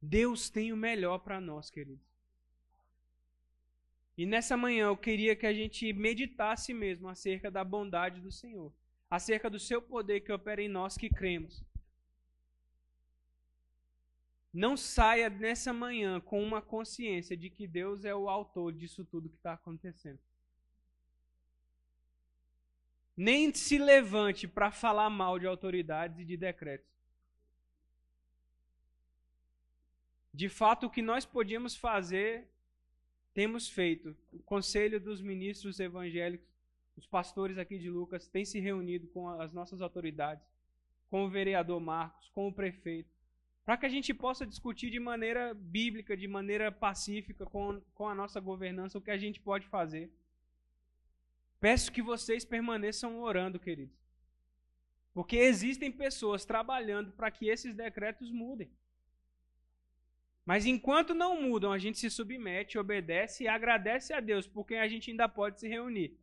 [0.00, 2.06] Deus tem o melhor para nós, queridos.
[4.16, 8.72] E nessa manhã eu queria que a gente meditasse mesmo acerca da bondade do Senhor,
[9.10, 11.64] acerca do seu poder que opera em nós que cremos.
[14.54, 19.28] Não saia nessa manhã com uma consciência de que Deus é o autor disso tudo
[19.28, 20.20] que está acontecendo.
[23.16, 26.86] Nem se levante para falar mal de autoridades e de decretos.
[30.32, 32.48] De fato, o que nós podíamos fazer,
[33.32, 34.16] temos feito.
[34.32, 36.46] O Conselho dos Ministros Evangélicos,
[36.96, 40.46] os pastores aqui de Lucas, têm se reunido com as nossas autoridades,
[41.10, 43.13] com o vereador Marcos, com o prefeito
[43.64, 48.14] para que a gente possa discutir de maneira bíblica, de maneira pacífica com, com a
[48.14, 50.12] nossa governança o que a gente pode fazer.
[51.60, 53.96] Peço que vocês permaneçam orando, queridos.
[55.14, 58.70] Porque existem pessoas trabalhando para que esses decretos mudem.
[60.44, 64.86] Mas enquanto não mudam, a gente se submete, obedece e agradece a Deus, porque a
[64.86, 66.18] gente ainda pode se reunir.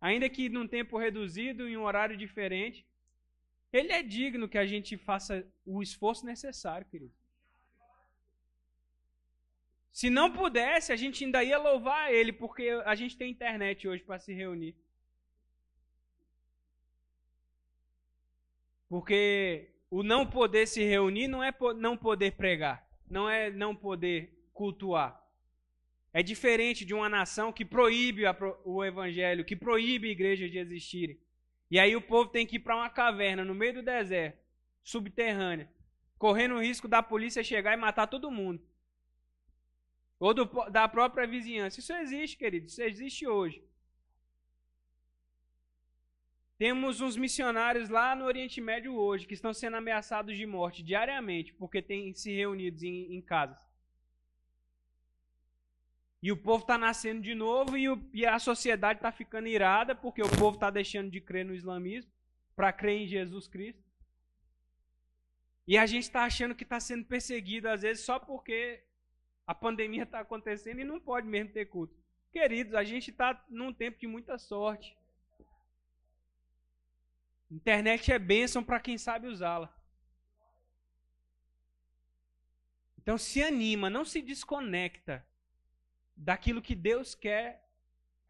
[0.00, 2.86] Ainda que num tempo reduzido, em um horário diferente,
[3.72, 7.14] ele é digno que a gente faça o esforço necessário, querido.
[9.92, 14.02] Se não pudesse, a gente ainda ia louvar ele, porque a gente tem internet hoje
[14.02, 14.74] para se reunir.
[18.88, 24.32] Porque o não poder se reunir não é não poder pregar, não é não poder
[24.52, 25.18] cultuar.
[26.12, 28.22] É diferente de uma nação que proíbe
[28.64, 31.18] o evangelho, que proíbe igrejas de existirem.
[31.72, 34.38] E aí o povo tem que ir para uma caverna no meio do deserto,
[34.84, 35.72] subterrânea,
[36.18, 38.62] correndo o risco da polícia chegar e matar todo mundo.
[40.20, 41.80] Ou do, da própria vizinhança.
[41.80, 42.66] Isso existe, querido.
[42.66, 43.64] Isso existe hoje.
[46.58, 51.54] Temos uns missionários lá no Oriente Médio hoje que estão sendo ameaçados de morte diariamente
[51.54, 53.71] porque têm se reunidos em, em casas.
[56.22, 59.92] E o povo está nascendo de novo e, o, e a sociedade está ficando irada
[59.92, 62.12] porque o povo está deixando de crer no islamismo
[62.54, 63.82] para crer em Jesus Cristo.
[65.66, 68.84] E a gente está achando que está sendo perseguido, às vezes, só porque
[69.46, 71.94] a pandemia está acontecendo e não pode mesmo ter culto.
[72.30, 74.96] Queridos, a gente está num tempo de muita sorte.
[77.50, 79.76] Internet é bênção para quem sabe usá-la.
[82.96, 85.26] Então se anima, não se desconecta
[86.16, 87.62] daquilo que Deus quer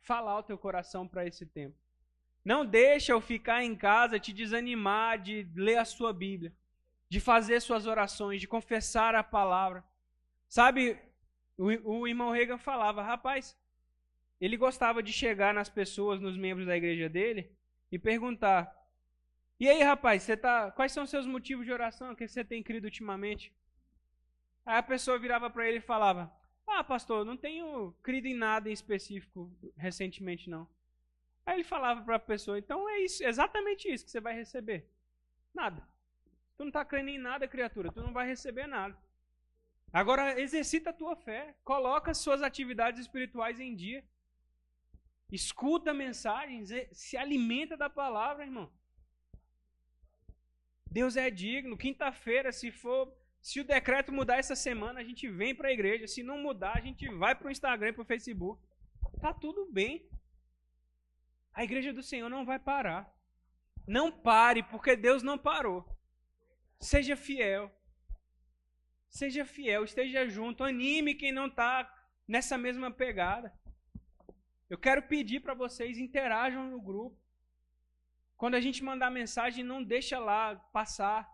[0.01, 1.77] falar ao teu coração para esse tempo.
[2.45, 6.53] Não deixa eu ficar em casa te desanimar de ler a sua Bíblia,
[7.09, 9.85] de fazer suas orações, de confessar a palavra.
[10.49, 10.99] Sabe,
[11.57, 11.67] o,
[12.01, 13.57] o irmão Reagan falava, rapaz,
[14.41, 17.49] ele gostava de chegar nas pessoas, nos membros da igreja dele,
[17.93, 18.75] e perguntar:
[19.61, 22.11] E aí, rapaz, você tá, quais são seus motivos de oração?
[22.11, 23.55] O que você tem crido ultimamente?
[24.67, 26.33] Aí a pessoa virava para ele e falava:
[26.67, 30.67] ah, pastor, não tenho crido em nada em específico recentemente, não.
[31.45, 34.89] Aí ele falava para a pessoa, então é isso, exatamente isso que você vai receber.
[35.53, 35.87] Nada.
[36.57, 38.97] Tu não está crendo em nada, criatura, tu não vai receber nada.
[39.93, 44.03] Agora, exercita a tua fé, coloca suas atividades espirituais em dia.
[45.31, 48.71] Escuta mensagens, se alimenta da palavra, irmão.
[50.91, 51.77] Deus é digno.
[51.77, 56.07] Quinta-feira, se for se o decreto mudar essa semana, a gente vem para a igreja.
[56.07, 58.63] Se não mudar, a gente vai para o Instagram, para o Facebook.
[59.21, 60.09] Tá tudo bem.
[61.53, 63.13] A igreja do Senhor não vai parar.
[63.85, 65.85] Não pare, porque Deus não parou.
[66.79, 67.69] Seja fiel.
[69.11, 71.93] Seja fiel, esteja junto, anime quem não está
[72.27, 73.53] nessa mesma pegada.
[74.71, 77.19] Eu quero pedir para vocês interajam no grupo.
[78.37, 81.29] Quando a gente mandar mensagem, não deixa lá passar.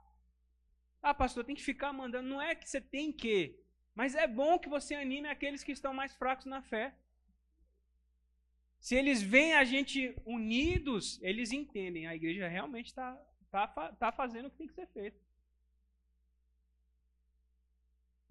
[1.02, 2.28] Ah, pastor, tem que ficar mandando.
[2.28, 3.58] Não é que você tem que,
[3.94, 6.94] mas é bom que você anime aqueles que estão mais fracos na fé.
[8.80, 12.06] Se eles veem a gente unidos, eles entendem.
[12.06, 13.20] A igreja realmente está
[13.50, 15.18] tá, tá fazendo o que tem que ser feito.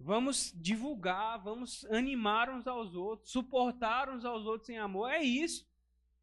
[0.00, 5.10] Vamos divulgar, vamos animar uns aos outros, suportar uns aos outros em amor.
[5.10, 5.68] É isso.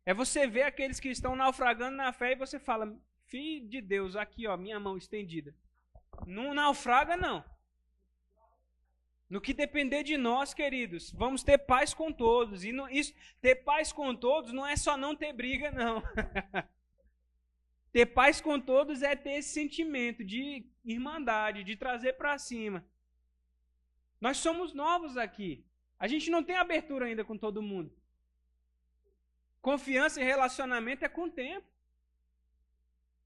[0.06, 4.16] É você ver aqueles que estão naufragando na fé e você fala: Filho de Deus,
[4.16, 5.54] aqui, ó, minha mão estendida.
[6.26, 7.44] Não naufraga, não.
[9.30, 12.64] No que depender de nós, queridos, vamos ter paz com todos.
[12.64, 16.02] E não, isso, ter paz com todos não é só não ter briga, não.
[17.92, 22.86] ter paz com todos é ter esse sentimento de irmandade, de trazer para cima.
[24.22, 25.66] Nós somos novos aqui.
[26.00, 27.92] A gente não tem abertura ainda com todo mundo.
[29.62, 31.68] Confiança e relacionamento é com o tempo.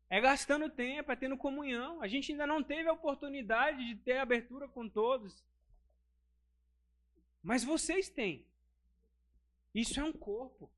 [0.10, 2.02] É gastando tempo, é tendo comunhão.
[2.02, 5.46] A gente ainda não teve a oportunidade de ter abertura com todos.
[7.44, 8.46] Mas vocês têm.
[9.74, 10.72] Isso é um corpo.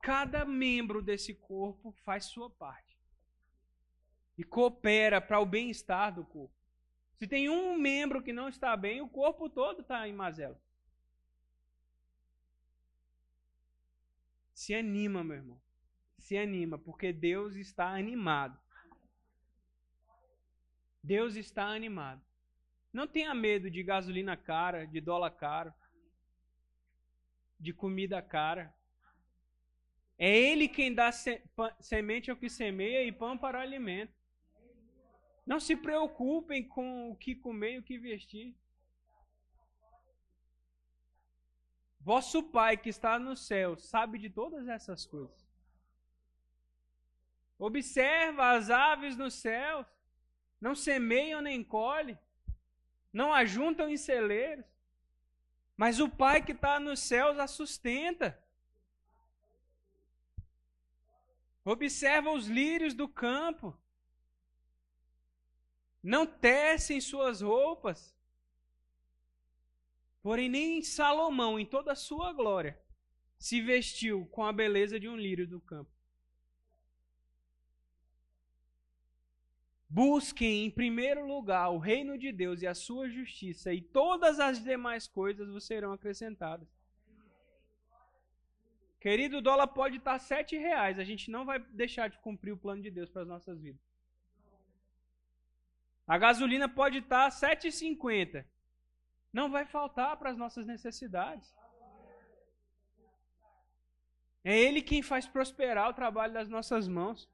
[0.00, 2.96] Cada membro desse corpo faz sua parte.
[4.38, 6.54] E coopera para o bem-estar do corpo.
[7.16, 10.60] Se tem um membro que não está bem, o corpo todo está em mazela.
[14.54, 15.60] Se anima, meu irmão.
[16.32, 18.58] Se anima, porque Deus está animado.
[21.02, 22.22] Deus está animado.
[22.90, 25.74] Não tenha medo de gasolina cara, de dólar caro,
[27.60, 28.74] de comida cara.
[30.18, 31.10] É Ele quem dá
[31.80, 34.14] semente ao que semeia e pão para o alimento.
[35.44, 38.56] Não se preocupem com o que comer e o que vestir.
[42.00, 45.41] Vosso Pai que está no céu sabe de todas essas coisas.
[47.62, 49.86] Observa as aves nos céus,
[50.60, 52.18] não semeiam nem colhem.
[53.12, 54.64] Não ajuntam em celeiros,
[55.76, 58.36] mas o Pai que está nos céus a sustenta.
[61.64, 63.78] Observa os lírios do campo,
[66.02, 68.12] não tecem suas roupas,
[70.20, 72.76] porém nem Salomão, em toda a sua glória,
[73.38, 76.01] se vestiu com a beleza de um lírio do campo.
[79.94, 84.62] Busquem em primeiro lugar o reino de Deus e a sua justiça, e todas as
[84.64, 86.66] demais coisas vos serão acrescentadas.
[88.98, 90.98] Querido, o dólar pode estar sete reais.
[90.98, 93.82] A gente não vai deixar de cumprir o plano de Deus para as nossas vidas.
[96.06, 98.46] A gasolina pode estar sete e cinquenta.
[99.30, 101.54] Não vai faltar para as nossas necessidades.
[104.42, 107.28] É Ele quem faz prosperar o trabalho das nossas mãos.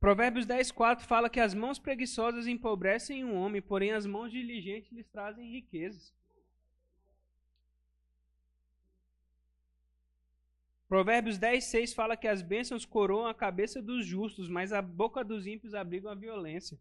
[0.00, 4.90] Provérbios 10, 4 fala que as mãos preguiçosas empobrecem um homem, porém as mãos diligentes
[4.90, 6.14] lhes trazem riquezas.
[10.88, 15.22] Provérbios 10, 6 fala que as bênçãos coroam a cabeça dos justos, mas a boca
[15.22, 16.78] dos ímpios abrigam a violência.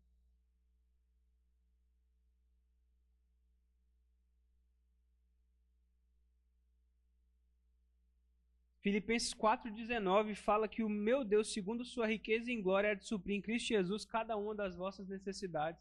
[8.89, 13.35] Filipenses 4,19 fala que o meu Deus, segundo sua riqueza em glória, é de suprir
[13.35, 15.79] em Cristo Jesus cada uma das vossas necessidades.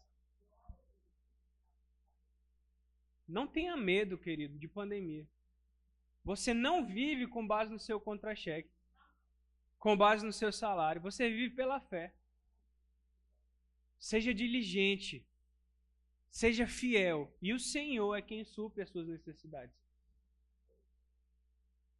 [3.27, 5.25] Não tenha medo, querido, de pandemia.
[6.23, 8.69] Você não vive com base no seu contra-cheque,
[9.79, 11.01] com base no seu salário.
[11.01, 12.13] Você vive pela fé.
[13.97, 15.25] Seja diligente,
[16.29, 19.75] seja fiel, e o Senhor é quem supre as suas necessidades.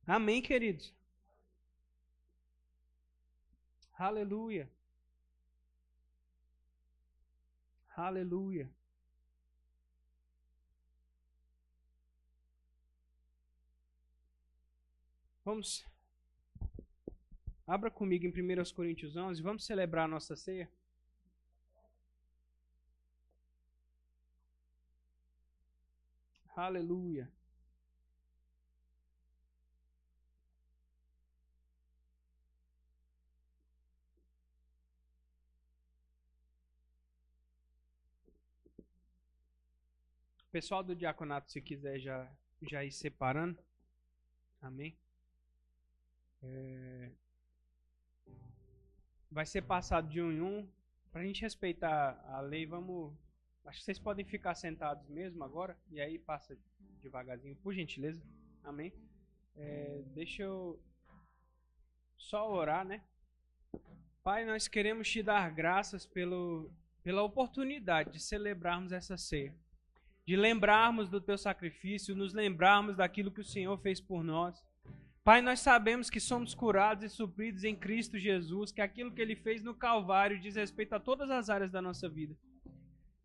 [0.05, 0.98] Amém, queridos?
[3.99, 4.71] Aleluia.
[7.97, 8.69] Aleluia.
[15.43, 15.85] Vamos.
[17.67, 19.41] Abra comigo em 1 Coríntios 11.
[19.41, 20.71] Vamos celebrar a nossa ceia.
[26.55, 27.29] Aleluia.
[40.51, 42.27] Pessoal do diaconato, se quiser já,
[42.63, 43.59] já ir separando.
[44.59, 44.97] Amém?
[46.41, 47.11] É...
[49.29, 50.67] Vai ser passado de um em um.
[51.11, 53.13] Para a gente respeitar a lei, vamos.
[53.63, 55.77] Acho que vocês podem ficar sentados mesmo agora.
[55.91, 56.57] E aí passa
[56.99, 58.23] devagarzinho, por gentileza.
[58.63, 58.91] Amém?
[59.55, 60.81] É, deixa eu
[62.17, 63.03] só orar, né?
[64.23, 66.71] Pai, nós queremos te dar graças pelo,
[67.03, 69.53] pela oportunidade de celebrarmos essa ceia
[70.29, 74.63] de lembrarmos do teu sacrifício, nos lembrarmos daquilo que o Senhor fez por nós.
[75.23, 79.35] Pai, nós sabemos que somos curados e supridos em Cristo Jesus, que aquilo que ele
[79.35, 82.37] fez no Calvário diz respeito a todas as áreas da nossa vida.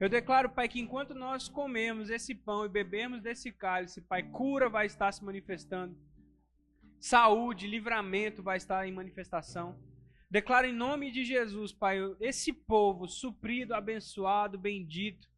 [0.01, 4.71] Eu declaro, Pai, que enquanto nós comemos esse pão e bebemos desse cálice, Pai, cura
[4.71, 5.95] vai estar se manifestando.
[6.99, 9.79] Saúde, livramento vai estar em manifestação.
[10.31, 15.34] Declaro em nome de Jesus, Pai, esse povo suprido, abençoado, bendito,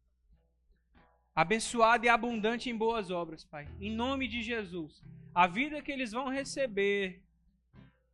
[1.37, 3.67] abençoado e abundante em boas obras, Pai.
[3.79, 5.03] Em nome de Jesus.
[5.35, 7.21] A vida que eles vão receber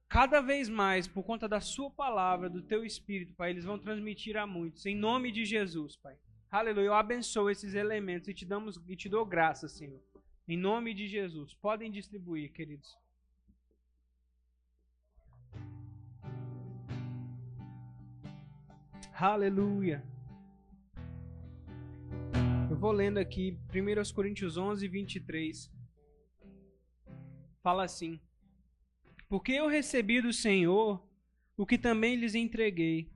[0.10, 4.36] cada vez mais por conta da sua palavra, do teu espírito, Pai, eles vão transmitir
[4.36, 4.86] a muitos.
[4.86, 6.18] Em nome de Jesus, Pai.
[6.52, 6.88] Aleluia.
[6.88, 10.02] Eu abençoo esses elementos e te damos e te dou graça, Senhor.
[10.46, 11.54] Em nome de Jesus.
[11.54, 12.94] Podem distribuir, queridos.
[19.18, 20.04] Aleluia.
[22.84, 25.72] Vou lendo aqui 1 Coríntios 11, 23.
[27.62, 28.20] Fala assim:
[29.30, 31.02] Porque eu recebi do Senhor
[31.56, 33.10] o que também lhes entreguei.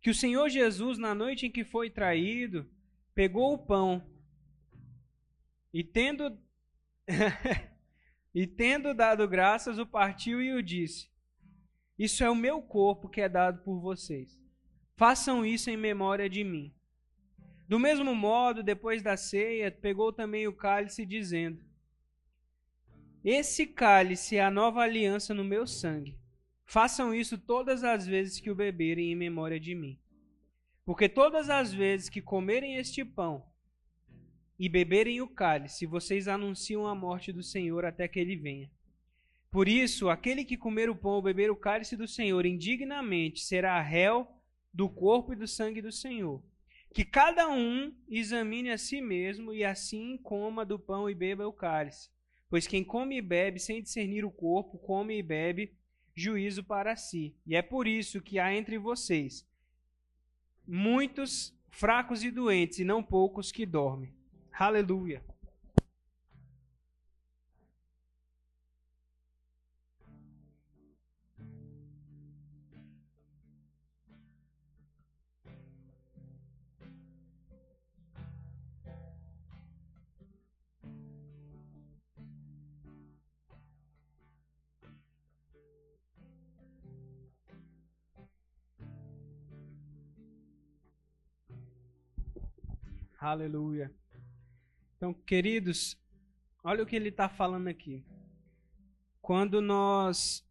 [0.00, 2.66] Que o Senhor Jesus, na noite em que foi traído,
[3.14, 4.02] pegou o pão
[5.74, 6.34] e tendo
[8.34, 11.10] e tendo dado graças, o partiu e o disse:
[11.98, 14.40] Isso é o meu corpo que é dado por vocês.
[14.96, 16.74] Façam isso em memória de mim.
[17.72, 21.64] Do mesmo modo, depois da ceia, pegou também o cálice, dizendo:
[23.24, 26.18] Esse cálice é a nova aliança no meu sangue.
[26.66, 29.98] Façam isso todas as vezes que o beberem em memória de mim.
[30.84, 33.42] Porque todas as vezes que comerem este pão
[34.58, 38.70] e beberem o cálice, vocês anunciam a morte do Senhor até que ele venha.
[39.50, 43.80] Por isso, aquele que comer o pão ou beber o cálice do Senhor indignamente será
[43.80, 44.28] réu
[44.74, 46.51] do corpo e do sangue do Senhor.
[46.92, 51.52] Que cada um examine a si mesmo e assim coma do pão e beba o
[51.52, 52.10] cálice.
[52.48, 55.74] Pois quem come e bebe sem discernir o corpo, come e bebe
[56.14, 57.34] juízo para si.
[57.46, 59.46] E é por isso que há entre vocês
[60.66, 64.12] muitos fracos e doentes, e não poucos que dormem.
[64.52, 65.22] Aleluia.
[93.22, 93.88] Aleluia.
[94.96, 95.96] Então, queridos,
[96.64, 98.04] olha o que ele está falando aqui.
[99.20, 100.44] Quando nós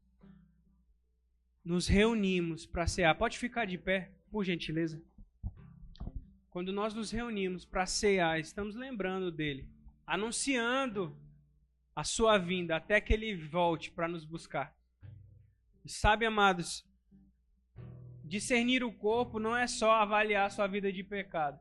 [1.66, 5.04] nos reunimos para cear, pode ficar de pé, por gentileza.
[6.50, 9.68] Quando nós nos reunimos para cear, estamos lembrando dele,
[10.08, 11.14] anunciando
[11.94, 14.74] a sua vinda até que ele volte para nos buscar.
[15.84, 16.90] E sabe, amados,
[18.24, 21.60] discernir o corpo não é só avaliar sua vida de pecado.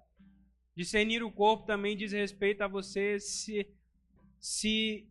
[0.75, 3.67] Discernir o corpo também diz respeito a você se,
[4.39, 5.09] se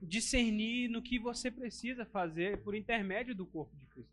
[0.00, 4.12] discernir no que você precisa fazer por intermédio do corpo de Cristo.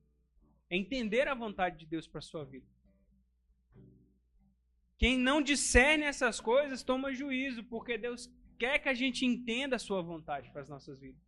[0.70, 2.68] É entender a vontade de Deus para sua vida.
[4.98, 9.80] Quem não discerne essas coisas toma juízo, porque Deus quer que a gente entenda a
[9.80, 11.22] sua vontade para as nossas vidas.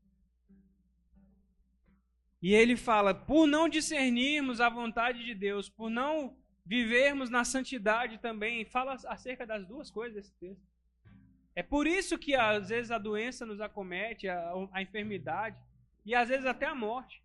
[2.41, 6.37] E ele fala: por não discernirmos a vontade de Deus, por não
[6.71, 8.63] vivermos na santidade também.
[8.63, 10.65] Fala acerca das duas coisas desse texto.
[11.53, 15.57] É por isso que às vezes a doença nos acomete, a, a enfermidade
[16.05, 17.21] e às vezes até a morte.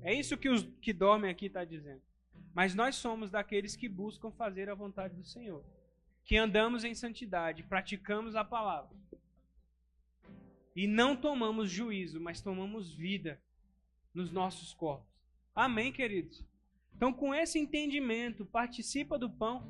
[0.00, 2.00] É isso que os que dormem aqui está dizendo.
[2.54, 5.62] Mas nós somos daqueles que buscam fazer a vontade do Senhor,
[6.24, 8.96] que andamos em santidade, praticamos a palavra.
[10.74, 13.38] E não tomamos juízo, mas tomamos vida
[14.14, 15.12] nos nossos corpos.
[15.54, 16.42] Amém, queridos?
[16.94, 19.68] Então, com esse entendimento, participa do pão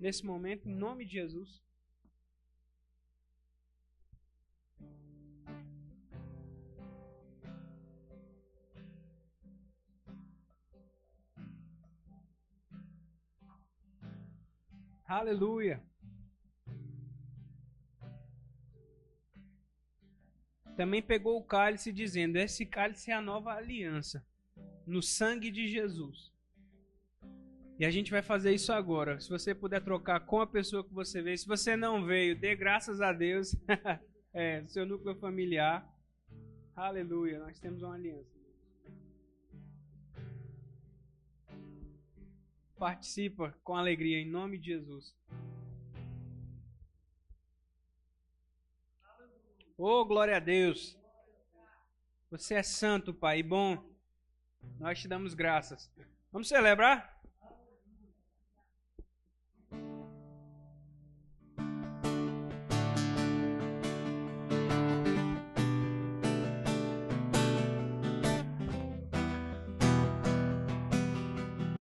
[0.00, 1.62] nesse momento, em nome de Jesus.
[15.04, 15.82] Aleluia.
[20.74, 24.26] Também pegou o cálice, dizendo: Esse cálice é a nova aliança,
[24.86, 26.31] no sangue de Jesus.
[27.78, 29.18] E a gente vai fazer isso agora.
[29.20, 31.38] Se você puder trocar com a pessoa que você veio.
[31.38, 33.56] Se você não veio, dê graças a Deus.
[34.32, 35.86] é, seu núcleo familiar.
[36.76, 37.38] Aleluia.
[37.38, 38.30] Nós temos uma aliança.
[42.76, 45.14] Participa com alegria em nome de Jesus.
[49.76, 50.98] Oh, glória a Deus.
[52.30, 53.82] Você é santo, Pai, bom.
[54.78, 55.90] Nós te damos graças.
[56.30, 57.21] Vamos celebrar?